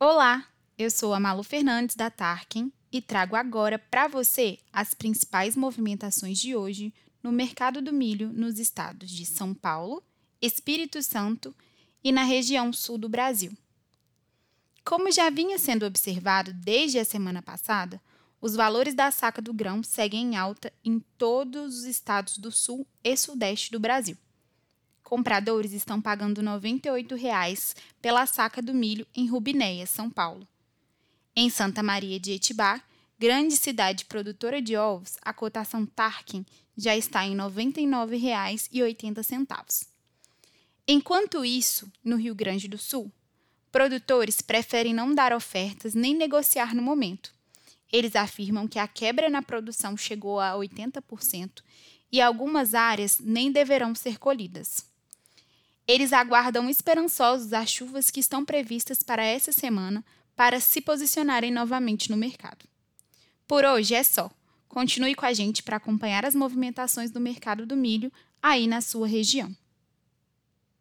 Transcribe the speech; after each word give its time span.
Olá, 0.00 0.46
eu 0.78 0.92
sou 0.92 1.12
a 1.12 1.18
Malu 1.18 1.42
Fernandes 1.42 1.96
da 1.96 2.08
Tarkin 2.08 2.72
e 2.92 3.02
trago 3.02 3.34
agora 3.34 3.80
para 3.80 4.06
você 4.06 4.60
as 4.72 4.94
principais 4.94 5.56
movimentações 5.56 6.38
de 6.38 6.54
hoje 6.54 6.94
no 7.20 7.32
mercado 7.32 7.82
do 7.82 7.92
milho 7.92 8.32
nos 8.32 8.60
estados 8.60 9.10
de 9.10 9.26
São 9.26 9.52
Paulo, 9.52 10.00
Espírito 10.40 11.02
Santo 11.02 11.52
e 12.04 12.12
na 12.12 12.22
região 12.22 12.72
sul 12.72 12.96
do 12.96 13.08
Brasil. 13.08 13.50
Como 14.84 15.10
já 15.10 15.30
vinha 15.30 15.58
sendo 15.58 15.84
observado 15.84 16.52
desde 16.52 17.00
a 17.00 17.04
semana 17.04 17.42
passada, 17.42 18.00
os 18.40 18.54
valores 18.54 18.94
da 18.94 19.10
saca 19.10 19.42
do 19.42 19.52
grão 19.52 19.82
seguem 19.82 20.26
em 20.26 20.36
alta 20.36 20.72
em 20.84 21.00
todos 21.18 21.78
os 21.78 21.84
estados 21.86 22.38
do 22.38 22.52
sul 22.52 22.86
e 23.02 23.16
sudeste 23.16 23.72
do 23.72 23.80
Brasil. 23.80 24.16
Compradores 25.08 25.72
estão 25.72 26.00
pagando 26.02 26.42
98 26.42 27.14
reais 27.14 27.74
pela 28.02 28.26
saca 28.26 28.60
do 28.60 28.74
milho 28.74 29.06
em 29.16 29.26
Rubinéia, 29.26 29.86
São 29.86 30.10
Paulo. 30.10 30.46
Em 31.34 31.48
Santa 31.48 31.82
Maria 31.82 32.20
de 32.20 32.32
Etibá, 32.32 32.82
grande 33.18 33.56
cidade 33.56 34.04
produtora 34.04 34.60
de 34.60 34.76
ovos, 34.76 35.16
a 35.22 35.32
cotação 35.32 35.86
Tarkin 35.86 36.44
já 36.76 36.94
está 36.94 37.24
em 37.24 37.30
R$ 37.30 37.38
99,80. 37.38 39.86
Enquanto 40.86 41.42
isso, 41.42 41.90
no 42.04 42.16
Rio 42.16 42.34
Grande 42.34 42.68
do 42.68 42.76
Sul, 42.76 43.10
produtores 43.72 44.42
preferem 44.42 44.92
não 44.92 45.14
dar 45.14 45.32
ofertas 45.32 45.94
nem 45.94 46.14
negociar 46.14 46.74
no 46.74 46.82
momento. 46.82 47.32
Eles 47.90 48.14
afirmam 48.14 48.68
que 48.68 48.78
a 48.78 48.86
quebra 48.86 49.30
na 49.30 49.40
produção 49.40 49.96
chegou 49.96 50.38
a 50.38 50.52
80% 50.52 51.62
e 52.12 52.20
algumas 52.20 52.74
áreas 52.74 53.18
nem 53.18 53.50
deverão 53.50 53.94
ser 53.94 54.18
colhidas. 54.18 54.86
Eles 55.88 56.12
aguardam 56.12 56.68
esperançosos 56.68 57.54
as 57.54 57.70
chuvas 57.70 58.10
que 58.10 58.20
estão 58.20 58.44
previstas 58.44 59.02
para 59.02 59.24
essa 59.24 59.52
semana 59.52 60.04
para 60.36 60.60
se 60.60 60.82
posicionarem 60.82 61.50
novamente 61.50 62.10
no 62.10 62.16
mercado. 62.16 62.66
Por 63.46 63.64
hoje 63.64 63.94
é 63.94 64.02
só. 64.02 64.30
Continue 64.68 65.14
com 65.14 65.24
a 65.24 65.32
gente 65.32 65.62
para 65.62 65.78
acompanhar 65.78 66.26
as 66.26 66.34
movimentações 66.34 67.10
do 67.10 67.18
mercado 67.18 67.64
do 67.64 67.74
milho 67.74 68.12
aí 68.42 68.66
na 68.66 68.82
sua 68.82 69.08
região. 69.08 69.50